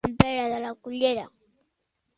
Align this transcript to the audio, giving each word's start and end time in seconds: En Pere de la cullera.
En 0.07 0.13
Pere 0.21 0.45
de 0.53 0.57
la 0.63 0.71
cullera. 0.87 1.29